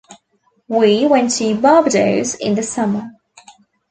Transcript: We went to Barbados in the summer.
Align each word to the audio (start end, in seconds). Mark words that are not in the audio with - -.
We 0.67 1.05
went 1.05 1.29
to 1.33 1.61
Barbados 1.61 2.33
in 2.33 2.55
the 2.55 2.63
summer. 2.63 3.11